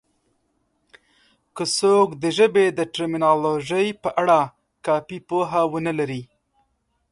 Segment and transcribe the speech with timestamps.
[1.55, 4.39] که څوک د ژبې د ټرمینالوژي په اړه
[4.85, 6.21] کافي پوهه ونه لري